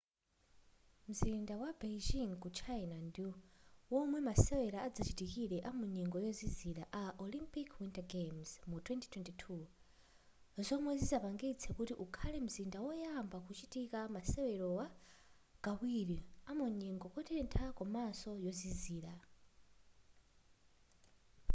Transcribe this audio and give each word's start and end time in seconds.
mzinda 1.09 1.53
wa 1.63 1.71
beijin 1.79 2.31
ku 2.41 2.47
china 2.59 2.97
ndiwomwe 3.07 4.19
masewera 4.27 4.79
adzachitikire 4.87 5.57
amu 5.69 5.83
nyengo 5.95 6.17
yozizira 6.25 6.83
a 7.01 7.03
olympic 7.23 7.67
winter 7.79 8.05
games 8.13 8.49
mu 8.69 8.77
2022 8.77 10.65
zomwe 10.67 10.91
zizapangitse 10.99 11.67
kuti 11.77 11.93
ukhale 12.05 12.37
mzinda 12.47 12.77
woyamba 12.85 13.37
kuchitika 13.45 13.99
masewerowa 14.15 14.85
kawiri 15.65 16.17
amunyengo 16.51 17.05
yotentha 17.15 17.65
komaso 17.77 18.29
yozizira 18.45 19.13